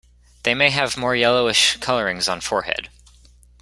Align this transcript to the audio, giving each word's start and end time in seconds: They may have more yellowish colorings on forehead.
They 0.41 0.55
may 0.55 0.71
have 0.71 0.97
more 0.97 1.15
yellowish 1.15 1.77
colorings 1.77 2.27
on 2.27 2.41
forehead. 2.41 2.89